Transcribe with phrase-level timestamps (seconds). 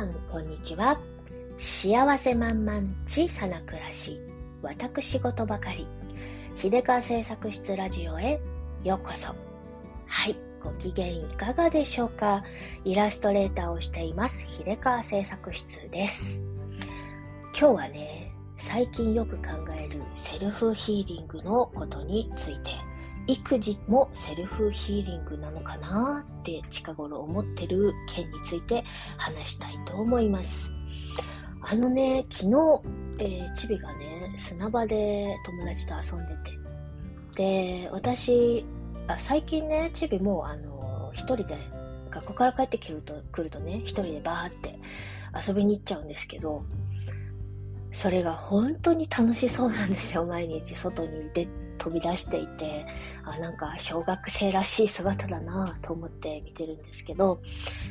[0.00, 0.98] さん、こんにちは。
[1.58, 4.18] 幸せ満々小さな暮らし、
[4.62, 5.86] 私事ばかり。
[6.56, 8.40] 秀川製作室ラジオへ
[8.82, 9.34] ようこそ。
[10.06, 12.42] はい、ご機嫌いかがでしょうか
[12.86, 16.42] イラストレーターをしています、秀川製作室です。
[17.52, 19.48] 今日はね、最近よく考
[19.78, 22.70] えるセルフヒーリングのことについて
[23.26, 28.84] 育児もセルフヒーリングなのかなって近頃思ってる件について
[29.16, 30.74] 話したいと思います。
[31.62, 32.82] あのね、昨日、
[33.18, 36.34] えー、チビがね、砂場で友達と遊んで
[37.36, 38.64] て、で、私、
[39.06, 41.56] あ最近ね、チビもあの、一人で
[42.10, 44.78] 学校から帰ってくると来るとね、一人でバーって
[45.46, 46.64] 遊びに行っちゃうんですけど、
[47.92, 50.26] それが本当に楽しそうなんですよ。
[50.26, 51.48] 毎日外に出
[51.78, 52.84] 飛び出していて、
[53.24, 57.40] あ、なんか小学生らしい姿だなと思って見てるんですけど、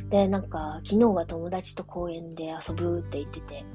[0.09, 3.65] で、なんか昨日は友達と公園で遊ぶって言ってて、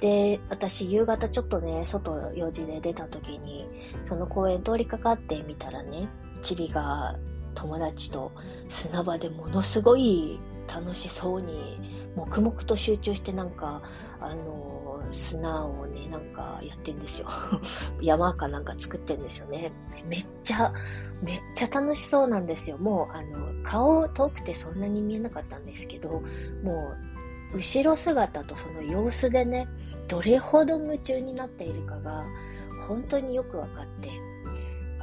[0.00, 3.68] で、私夕方ちょっとね、外用事で出た時に、
[4.06, 6.08] その公園通りかかってみたらね、
[6.42, 7.16] チビが
[7.54, 8.32] 友達と
[8.70, 10.38] 砂場でものすごい
[10.72, 11.80] 楽しそうに
[12.14, 13.82] 黙々と集中してなんか
[14.20, 14.77] あの
[15.12, 17.28] 砂をねなんかやってんですよ。
[18.00, 19.72] 山かなんか作ってんですよね。
[20.06, 20.72] めっちゃ
[21.22, 22.78] めっちゃ楽しそうなんですよ。
[22.78, 26.22] もうあの顔遠くてそんなに見えなかったんですけど
[26.62, 26.92] も
[27.54, 29.68] う後ろ姿とその様子でね
[30.08, 32.24] どれほど夢中になっているかが
[32.86, 34.10] 本当によく分かって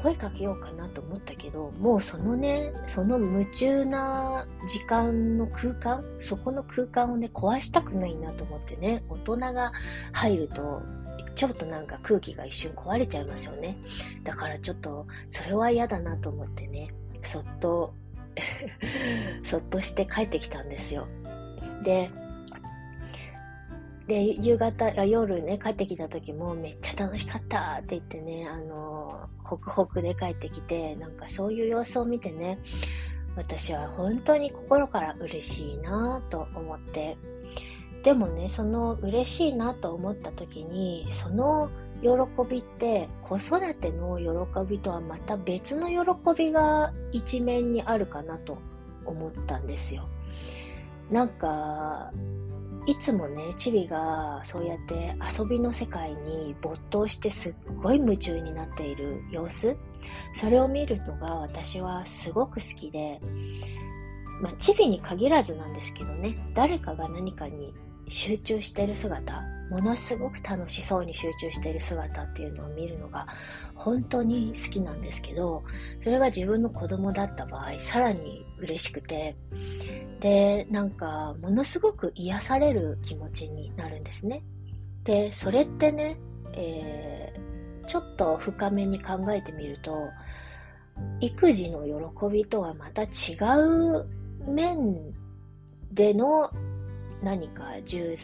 [0.05, 9.71] 声かけようかなと思ったけど、もうそのね、その夢中な時間の空間、そこの空間をね、壊したくないなと思ってね、大人が
[10.11, 10.83] 入ると、
[11.35, 13.77] ちょっとなんか空気が一瞬壊れちゃいますよね。
[14.23, 17.95] だからちょっと、それは嫌だなと思ってね、そっと
[19.43, 21.07] そっとして帰ってきたんですよ。
[21.83, 22.11] で、
[24.07, 32.59] で、夕方、夜ね、帰ってきた時もめっちゃ楽しかったって言ってね、あの、ホクホクで帰ってきて、なんかそういう様子を見てね、
[33.35, 37.17] 私は本当に心から嬉しいなと思って、
[38.03, 42.09] でもね、その嬉しいなと思った時に、その喜
[42.47, 45.97] びって子育ての喜びとはまた別の喜
[46.37, 48.59] びが一面にあるかなと
[49.05, 50.07] 思ったんですよ。
[51.09, 52.11] なんか、
[52.87, 59.75] いつもね、チビがそうやって遊びの世界に没頭してすっごい夢中になっている様子、
[60.35, 63.19] それを見るのが私はすごく好きで、
[64.41, 67.73] まあ、チビに限らずなんですけどね、誰かが何かに
[68.07, 73.27] 集中してる姿、ものすごく楽しそうに集中している姿っていうのを見るのが
[73.73, 75.63] 本当に好きなんですけど、
[76.03, 79.35] それが自分の子供だった場合、さらに嬉しくて、
[80.21, 84.43] で、なんか、ものすごく癒される気持ちになるんですね。
[85.03, 86.17] で、それってね、
[86.55, 90.09] えー、ちょっと深めに考えてみると、
[91.19, 93.07] 育児の喜びとはまた違
[93.59, 94.07] う
[94.47, 95.13] 面
[95.91, 96.49] での
[97.23, 98.15] 何か充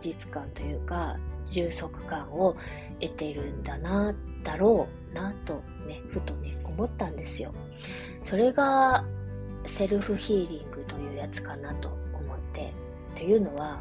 [0.00, 1.16] 実感というか
[1.50, 2.56] 充足感を
[3.00, 7.54] 得ているんだなだろうなとねふとね思ったんですよ
[8.24, 9.04] それが
[9.66, 12.72] セルフヒーリングというやつかなと思って。
[13.16, 13.80] というのは、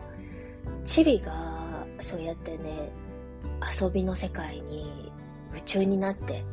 [0.86, 2.92] チビがそうやってね、
[3.80, 5.12] 遊びの世界に
[5.52, 6.44] 夢中になって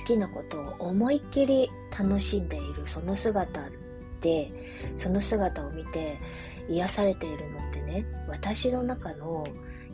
[0.00, 3.68] 好きなことを思いっきり楽しんでいるその姿
[4.20, 4.50] で、
[4.96, 6.18] その姿を見て
[6.68, 9.44] 癒されているのってね、私の中の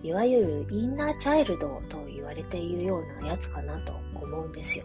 [0.03, 4.84] いわゆるインナーチャイルドと言われているようなやつかなと思うんですよ。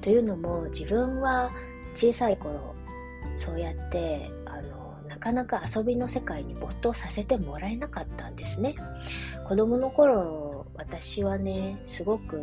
[0.00, 1.50] というのも自分は
[1.94, 2.74] 小さい頃
[3.36, 8.74] そうやってあのなかなか遊びの世界に没頭させてもらえなかったんですね
[9.48, 12.36] 子供の頃私はねすごく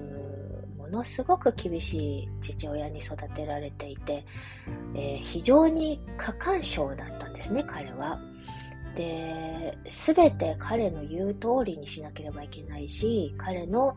[0.77, 4.25] ものすごく厳しい父親に育てられていて、
[4.95, 8.19] えー、非常に過干渉だったんですね彼は
[8.95, 13.95] で全て彼の言う通りにしなければいけないし彼の、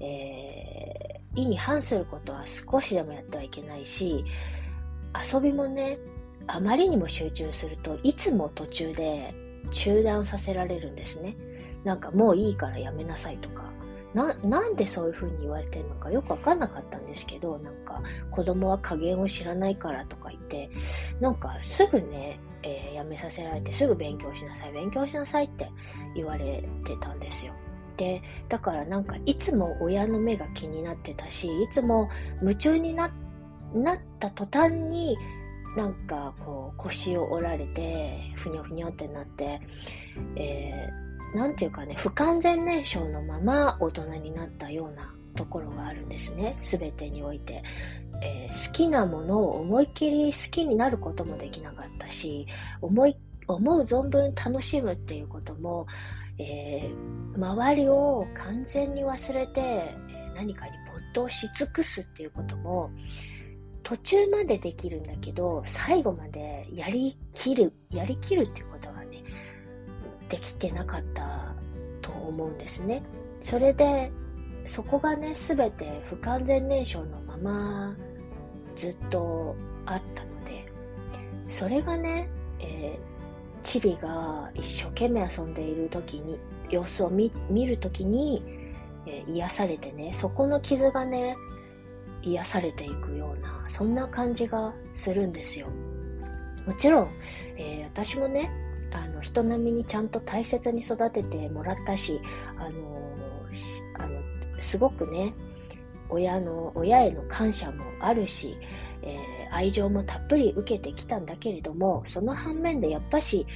[0.00, 4.24] えー、意に反することは少しでもやってはいけないし
[5.32, 5.98] 遊びもね
[6.46, 9.34] あまりにも集中するといつも途中で
[9.72, 11.36] 中断させられるんですね。
[11.84, 13.64] なんかもういいからやめなさいとか。
[14.14, 18.00] な、なんでそういう風に言われてるのかよくわかんなかったんですけど、なんか
[18.30, 20.70] 子供は加減を知らないからとか言って、
[21.20, 25.70] なんかすぐね、えー、やめさせられてすぐ勉強しなさい、勉強しなさいって
[26.14, 27.52] 言われてたんですよ。
[27.96, 32.08] で、だからなんかいつも親の目が気になってたし、いつも
[32.40, 33.10] 夢中にな
[33.74, 35.16] なった途端に
[35.76, 39.60] なんかこう腰を折られてふにょふにょってなって、
[40.36, 46.58] えー、なんていうかね不完全燃焼のまま大人になったようなところがあるんですね。
[46.62, 47.62] 全てにおいて、
[48.22, 52.46] えー、好きなものを思いっきり好きになることもできなかったし
[52.80, 53.16] 思い
[53.46, 55.86] 思う存分楽しむっていうことも、
[56.38, 59.94] えー、周りを完全に忘れて
[60.34, 62.90] 何かに没頭し尽くすっていうことも
[63.82, 69.22] 途中までできるんだけど最後までやりきるやりきるっていうことがね
[70.28, 71.54] できてなかった
[72.02, 73.02] と思うんですね。
[73.40, 74.10] それで
[74.66, 77.96] そこがね全て不完全燃焼のまま
[78.76, 80.66] ずっとあったので
[81.48, 82.28] それがね、
[82.60, 83.16] えー
[83.66, 86.38] チビが一生懸命遊んでいる時に
[86.70, 87.30] 様子を見
[87.66, 88.40] る時に、
[89.06, 91.36] えー、癒されてねそこの傷がね
[92.22, 95.66] 癒されていくようなそんな感じがするんですよ。
[96.64, 97.10] もちろん、
[97.56, 98.50] えー、私もね
[98.92, 102.20] あの人並みにちゃんと大切に育ててもらったし、
[102.56, 103.12] あの、
[103.98, 104.15] あの
[104.60, 105.34] すごくね
[106.08, 108.56] 親の親への感謝もあるし、
[109.02, 113.46] えー愛情もたっぷり受けてきたんだけれどもその反面でやっぱし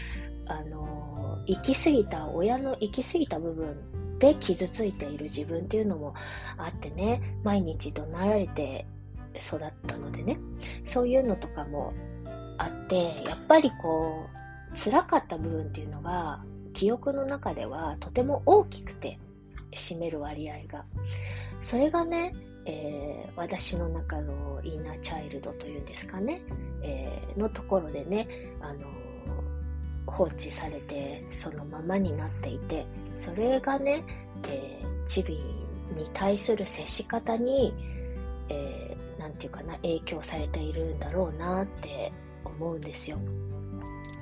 [0.47, 6.15] あの行き過ぎた親の行き過ぎた部分で傷ついている自分っていうのも
[6.57, 8.87] あってね毎日怒鳴られて
[9.37, 10.39] 育ったのでね。
[10.85, 11.95] そういうのとかも
[12.59, 14.27] あってやっぱりこ
[14.75, 16.43] う辛かった部分っていうのが
[16.73, 19.19] 記憶の中ではとても大きくて
[19.73, 20.85] 占める割合が
[21.63, 22.35] それがね
[22.67, 26.43] えー、私の中のインナーチャイルドというんですかね、
[26.83, 28.29] えー、のところでね、
[28.61, 28.81] あの
[30.07, 32.85] 放置されてそのままになっていて
[33.19, 34.03] それがね、
[34.45, 35.35] えー、チビ
[35.97, 37.73] に対する接し方に、
[38.49, 42.13] えー、て言うかな影響されているんだろうなって
[42.45, 43.19] 思うんですよ。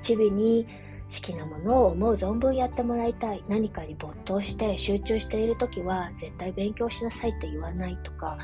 [0.03, 0.67] チビに
[1.10, 3.43] 好きなものを思う存分やってもらいたい。
[3.49, 8.38] 何かに没頭して集中している時は絶対勉強しなさいって言わないとか。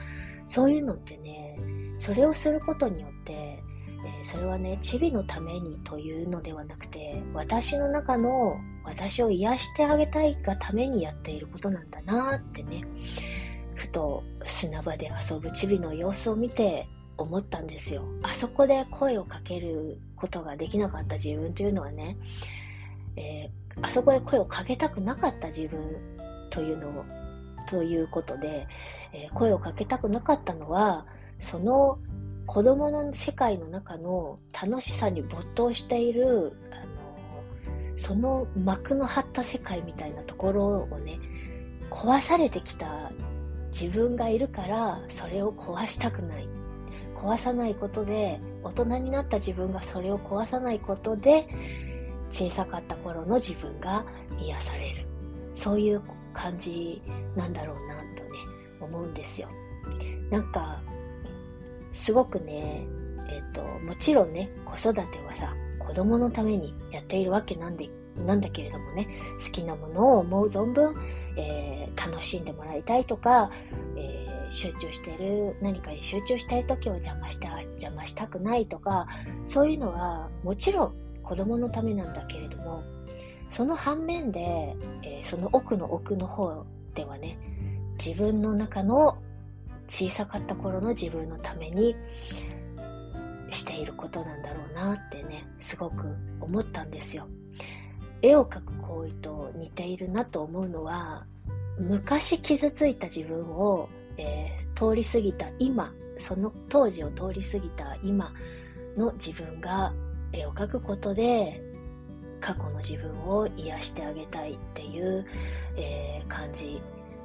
[0.47, 1.57] そういうのってね
[1.99, 12.85] それをすることによって、えー、それはねチビのためにというのではなくて私の中の私を癒してあげたいがためにやっていることなんだなってね。
[13.75, 18.05] ふと砂場で遊ぶチビの様子を見て思ったんですよ。
[18.23, 22.17] あそこで声をかけることができなかった自分というのはね、
[23.17, 25.81] えー、あそこで声をかけたくなかった自分
[26.51, 27.05] というのを、
[27.69, 28.67] ということで、
[29.13, 31.07] えー、声をかけたくなかったのは、
[31.41, 31.99] その
[32.47, 41.19] 子供の世界の中の楽しさに没頭している、あのその幕の張った世界みたいなところをね、
[41.91, 43.13] 壊されてきた
[43.71, 46.49] 自分がいるから、それを壊したくない。
[47.25, 51.49] 壊さないことで大人になった自分がそれを壊さないことで
[52.31, 54.05] 小さかった頃の自分が
[54.39, 55.07] 癒される。
[55.55, 56.03] そういう
[56.35, 57.01] 感じ
[57.35, 58.31] なんだろうなとね
[58.81, 59.49] 思うんですよ。
[60.31, 60.81] なんか
[61.95, 62.87] すごくね
[63.31, 69.09] えっ、ー、ともちろんね子育てはさ子供のためにやっているわけなんでなんだけれどもね
[69.43, 70.95] 好きなものを思う存分、
[71.37, 73.51] えー、楽しんでもらいたいとか、
[73.97, 74.24] えー
[74.55, 79.07] 集中してる何かに集中したい時を邪魔した邪魔したくないとか
[79.47, 82.85] そういうのはもちろん子供のためなんだけれども
[83.51, 84.41] その反面で、
[85.03, 86.65] えー、その奥の奥の方
[86.95, 87.39] ではね
[87.99, 89.19] 自分の中の
[89.89, 91.97] 小さかった頃の自分のために
[93.51, 97.29] していることなんだろうなってねすごく思ったんですよ。
[98.23, 101.27] 絵を描く行為と似ているなと思うのは
[101.79, 108.33] 昔傷ついた自分をえー、通り過ぎた今その当時を通り過ぎた今
[108.97, 109.93] の自分が
[110.33, 111.63] 絵を描くことで
[112.41, 115.25] 過去の自分を癒してあげたいっていう、
[115.77, 116.81] えー、感じ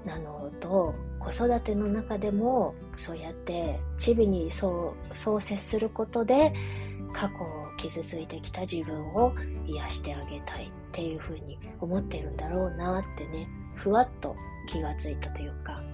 [0.06, 6.54] なのと子育ての中でもそうやってチビにそうそう接することで
[7.14, 9.34] 過去を傷ついてきた自分を
[9.68, 14.36] 癒してあげたいっていうふうに思ってるんだろうなってねふわっと
[14.70, 15.89] 気がついたというか。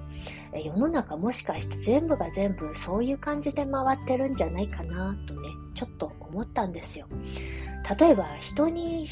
[0.60, 5.42] 世の中もしかして全部が全部そういう感じで回ってるんじゃないかなとね、
[5.74, 7.08] ちょっと思ったんですよ。
[8.00, 9.08] 例えば人に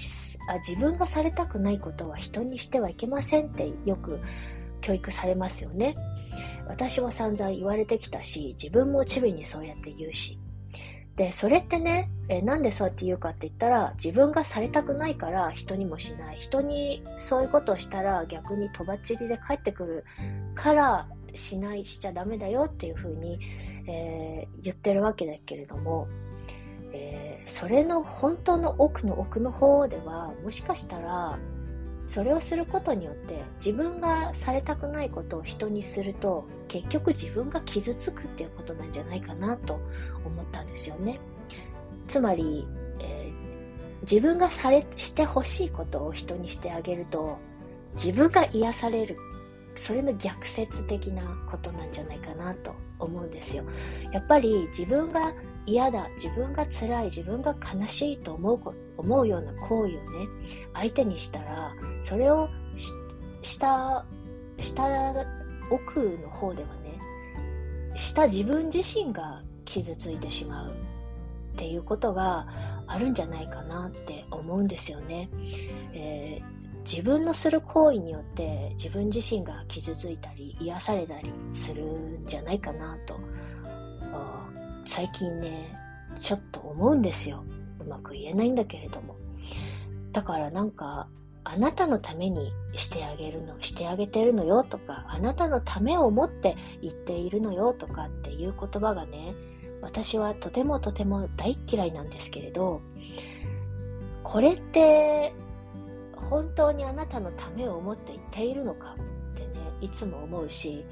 [0.48, 4.20] あ、自分がされたくないことは人にしてはいけませんってよく
[4.82, 5.96] 教育されますよね。
[6.68, 10.40] 私は散々言われてきたし、自分もチビにそうやって言うし。
[11.16, 16.38] で、それってね、えなんでそうやって言うかって言ったら、自分がされたくないから人にもしない。
[16.40, 20.06] 人にそういうことをしたら逆にとばっちりで帰ってくる
[20.56, 23.40] からしないしちゃダメだよっていうふうに、
[23.88, 26.08] えー、言ってるわけだけれども、
[26.92, 31.38] えー、それの本当の奥の奥の方ではもしかしたら
[32.08, 39.80] それをすることによって自分がされたくないことを人にすると結局自分が傷つくっていうことなんじゃないかなと
[40.26, 41.20] 思ったんですよね。
[42.08, 42.68] つまり、
[43.00, 47.38] えー、自分がされしてほしいことを人にしてあげると
[47.96, 49.18] 自分が癒される
[49.76, 53.64] それの逆説的なことなんじゃないかなと思うんですよ。
[54.12, 55.34] やっぱり自分が
[55.66, 60.00] 嫌だ自分が辛い自分が悲しいと思う思うような行為をね
[60.74, 62.50] 相手にしたらそれを
[63.42, 64.06] した
[64.60, 65.14] 下
[65.70, 67.00] 奥の方ではね
[67.98, 70.76] した自分自身が傷ついてしまう
[71.54, 72.48] っていうことが
[72.88, 75.30] あるんじゃないかなって思うんですよね、
[75.94, 83.20] えー、自分のする行為によって自分自身が傷ついたり癒されたりするんじゃないかなと
[84.86, 85.74] 最近ね
[86.20, 87.44] ちょっと思うんですよ。
[87.80, 89.16] うまく言えないんだけれども。
[90.12, 91.08] だからなんか
[91.44, 99.36] あなたのためにしてあげるの、してあげてるのよとか、あなたのためを思って言っているのよとかっていう言葉がね、
[99.82, 102.82] 私はとてもとても大嫌いなんですけれど、
[104.24, 105.34] これって
[106.34, 109.50] 本当にあなたのためを思って言っているのかってね、
[109.82, 110.84] いつも思うし、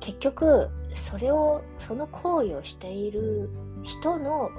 [0.00, 3.48] 結局それを、その行為をしている
[3.84, 4.50] 人の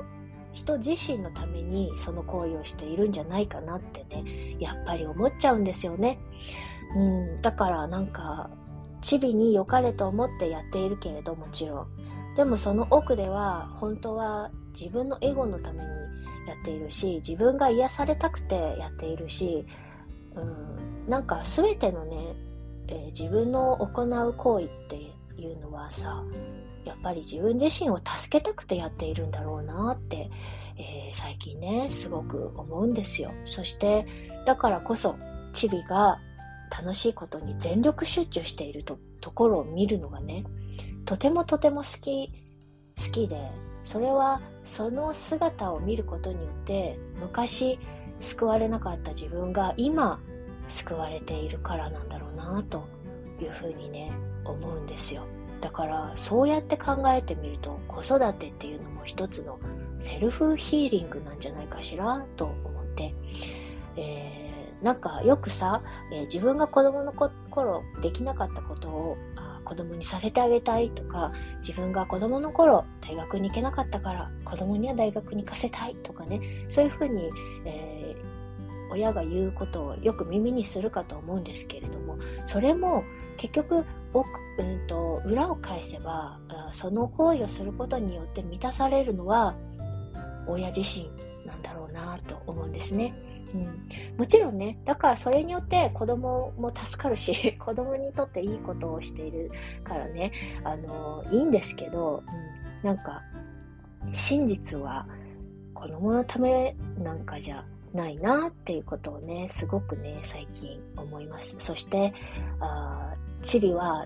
[0.54, 6.18] 人自身のためにその行為をしているんじゃないかなってね、やっぱり思っちゃうんですよね。
[6.96, 8.50] うん、だからなんか、
[9.02, 11.88] チビに良かれと思ってやっているけれどもちろん。
[12.38, 15.90] でもその奥では本当は自分のエゴのために
[16.48, 19.66] やっているし、自分が癒されたくてやっているし、
[20.42, 22.36] うん、なんか全てのね、
[22.88, 26.24] えー、自分の行う行為っていうのはさ、
[26.86, 30.30] やっぱり自分自身を助けたくてやっているんだろうなって、
[30.78, 33.32] えー、最近ね、すごく思うんですよ。
[33.46, 34.06] そして、
[34.46, 35.16] だからこそ、
[35.54, 36.20] チビが
[36.72, 40.46] 楽しいことに全力集中しているとところを見るのがね、
[41.06, 42.30] とてもとても好き、
[42.98, 43.52] 好きで、
[43.84, 47.80] それはその姿を見ることによって、昔
[48.22, 50.20] 救われなかった自分が今
[50.70, 52.88] 救われているからなんだろうなと
[53.42, 54.12] いうふうにね、
[54.46, 55.24] 思うんですよ。
[55.62, 59.60] だからそうやって考えてみると子育てっていうのも一つの
[60.00, 63.14] セルフヒーリングなんじゃないかしらと思って、
[63.98, 65.82] えー、なんかよくさ、
[66.14, 69.18] えー、自分が子供の頃できなかったことを
[69.66, 77.30] 子供にさせてあげたいとか自分が子供の頃大学に行けなかったから子供には大学に行かせたいとかねそういうふうに、
[77.66, 77.99] えー、
[78.92, 82.18] 親が言うことをよく耳にするかと思うんですけれども
[82.48, 83.04] それも
[83.38, 84.28] 結局奥、
[84.60, 86.40] うんと、裏を返せば
[86.74, 89.56] その行為をすることによって満たされるのは
[90.48, 91.10] 親自身
[91.46, 93.14] なんだろうなと思うんですね。
[93.54, 99.50] うん、もちろんね、だからそれによって子供も助かるし、 子供にとっていいことをしている
[99.84, 100.32] からね、
[100.64, 102.24] あの、いいんですけど、
[102.84, 103.22] うん、なんか、
[104.14, 105.08] 真実は
[105.74, 111.56] 子供のためなんかじゃないなっていうことをね、すごくね、最近思います。
[111.60, 112.14] そして、
[112.60, 114.06] あチビは、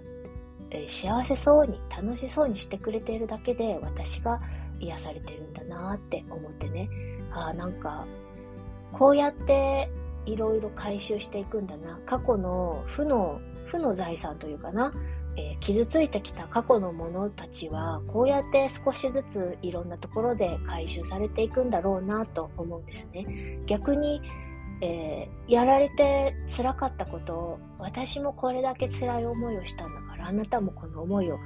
[0.70, 4.40] えー、幸せそうに、楽しそうにしてくれているだけで、私が
[4.80, 6.90] 癒されてるんだなって思ってね、
[7.32, 8.06] ああ、なんか、
[8.92, 9.90] こうやって
[10.26, 12.00] いろいろ回収していくんだな。
[12.06, 14.94] 過去の負の、負の財産というかな、
[15.36, 23.60] えー、傷ついてきた過去のものたちは、こうやって少しずついろんなところで回収されていくんだろうなと思うんですね。
[23.66, 24.22] 逆に、
[24.82, 31.40] えー、やられて辛かったことを、私もこれだけ辛い思いをしたんだから、あなたもこの思いを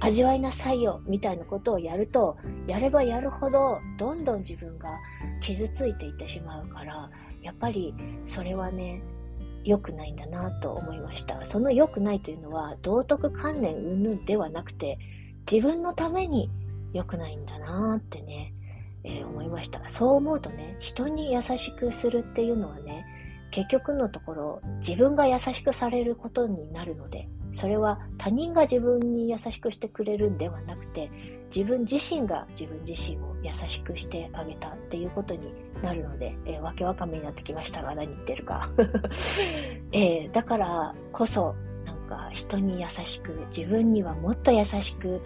[0.00, 4.98] 味わいなさいよ、みたいなことをやると、やればやるほど、どんどん自分が
[5.40, 7.94] 傷ついていってしまうから、やっぱり
[8.26, 9.02] それはね、
[9.64, 11.44] 良くないんだなと思いました。
[11.46, 14.98] その良くないというのは、道徳観念云々ではなくて、
[15.50, 16.50] 自分のために
[16.92, 18.52] 良くないんだなってね、
[19.04, 19.88] えー、思いました。
[19.88, 23.04] そう思うとね、人に優しくするっていうのはね、
[23.50, 31.10] 結局のところ自分が優しくされることになるので、それは他人が自分に優しくしてくれるんではなくて、
[31.54, 38.70] 自分自身が自分自身を優しくしてあげたっていうことになるので、えー、わけわかめになってきましたが、何言ってるか。
[39.92, 41.54] えー、だからこそ、
[41.84, 45.20] なんか人に優しく、自分にはもっと優しく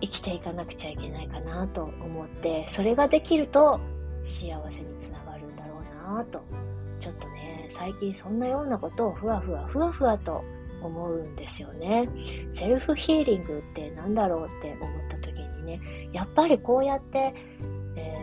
[0.00, 3.80] 生きていかなくちゃいけないかなと思って、それができると
[4.24, 6.42] 幸せにつながるんだろうなと、
[7.00, 10.44] ちょっとね、最近そんなようなことをふわふわふわふわと
[10.82, 12.08] 思うんですよね。
[12.54, 15.23] セルフヒーリングって何だろうって思った
[15.64, 15.80] ね、
[16.12, 17.34] やっぱりこうやって、
[17.96, 18.16] え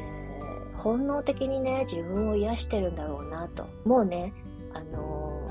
[0.73, 3.67] ー、本能的にね、自分を癒してるんだろうなと。
[3.85, 4.33] もうね、
[4.73, 5.47] あの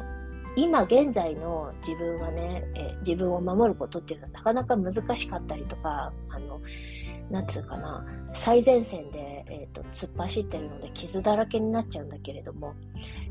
[0.57, 6.61] ー、今現在の自分はね、え自分を守ることっていうのはなかなか難しかったりとか、あの、
[7.31, 8.05] なんつうかな、
[8.35, 12.75] 最前線で、えーと、突っ走ってるので傷だらけになっちゃうんだけれども、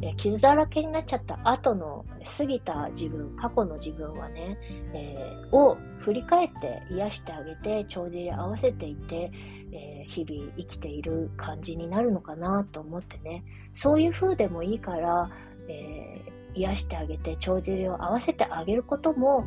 [0.01, 2.05] え、傷だらけになっちゃった後の
[2.37, 4.57] 過ぎた自分、過去の自分はね、
[4.93, 9.31] えー、を振り返って癒してあげて、帳尻合わせていて、
[9.71, 13.43] えー、日々生きている感じになるのかなと思ってね、
[13.75, 15.29] そういう風でもいいから、
[15.67, 16.21] え
[16.55, 19.45] 癒してあげて、帳尻を合わせてあげることも、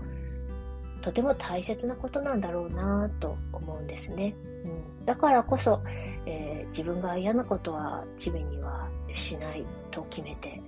[1.03, 4.35] とても大切なことなんだろうなと思うんですね。
[4.65, 5.83] うん、だからこそ、
[6.27, 10.61] えー、自分が嫌なことはチビにはしないと決めて、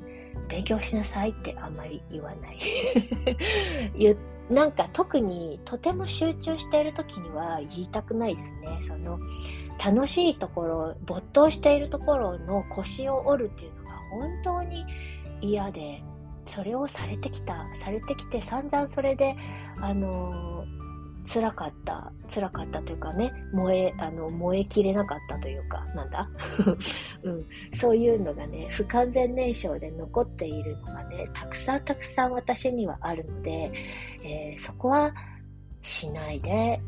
[0.49, 2.59] 勉強しなさいってあんまり言わない。
[4.51, 8.79] なんか特にとても集中している時には言いたくないですね。
[8.83, 9.19] その
[9.83, 14.85] 楽しいところ、没頭しているところの腰を折るっていうのが本当に
[15.41, 16.03] 嫌で、
[16.47, 19.35] それをされてきた、されてきて散々それで、
[19.81, 20.84] あのー、
[21.27, 26.29] 辛かった、辛かったというかね、燃え、あの、燃えきれなかったというか、なんだ？
[27.25, 33.71] うん、そういうのがね、不完全燃焼で残っているのがね、たくさんたくさん私にはあるので、
[34.25, 35.13] えー、そこは
[35.83, 36.81] しないで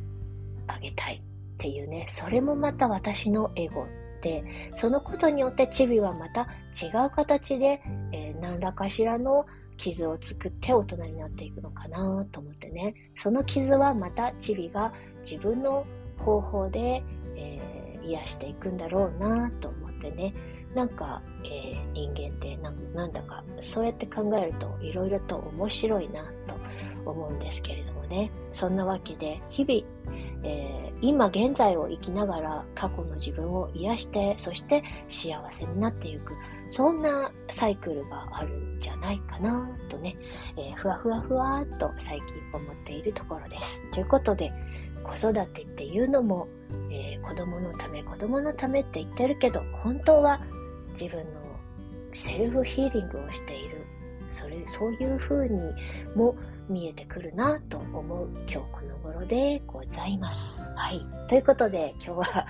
[0.67, 3.87] あげたいっていうね、それもまた私のエゴ
[4.23, 7.81] で、そのことによってチビはまた違う形で、
[8.13, 9.47] えー、何らかしらの
[9.77, 12.95] 傷を作って大人になっていくのかなと思ってね。
[13.17, 14.93] その傷はまたチビが
[15.29, 15.87] 自分の
[16.19, 17.03] 方法で、
[17.37, 20.35] えー、癒していくんだろうなと思ってね。
[20.75, 22.57] なんか、えー、人間って
[22.95, 28.31] なんだかそうやって考えるといろいろと面白いなと思うんですけれどもね。
[28.53, 29.83] そんなわけで日々、
[30.43, 36.35] えー、今現在を生きながら過去の自分を癒してそして幸せになっていく
[36.71, 40.17] そんなサイクルがあるんじゃないかなとね、
[40.57, 43.83] えー、ふわふわふわっと最近思っているところです。
[43.93, 44.53] ということで、
[45.03, 46.49] 子育てっていうのも、
[46.91, 50.41] えー、子供のため、子供のためって言ってるけど、本当は
[50.91, 51.43] 自分の
[52.13, 53.87] セルフヒーリングをしている。
[54.31, 55.61] それ、そういうふうに
[56.15, 56.37] も
[56.69, 60.61] 見えてくるなと思う今日この頃でございます。
[60.75, 61.01] はい。
[61.29, 62.47] ということで今日は、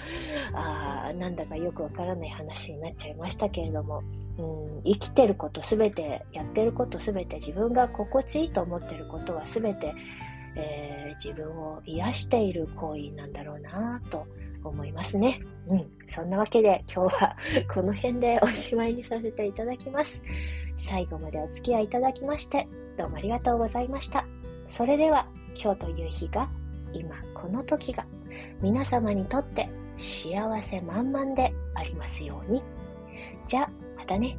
[0.55, 4.03] あなんだかよくわからない話になっちゃいましたけれども、
[4.39, 9.95] うん、生きてることすべて、やってることすべて、自分が心地いいと思ってることはすべて、
[10.57, 14.27] えー、自分を癒している行為なんだろうなと
[14.65, 15.41] 思いますね。
[15.69, 15.91] うん。
[16.09, 17.37] そんなわけで今日は
[17.73, 20.23] この辺でおしまいにさせていただきます。
[20.77, 24.27] 最後までお付き合いいただきまして、どうもありがとうございました。
[24.69, 25.27] それでは、
[25.61, 26.49] 今日という日が、
[26.93, 28.05] 今この時が、
[28.61, 32.63] 皆様にとって幸せ満々でありますように。
[33.47, 34.37] じゃあ、またね。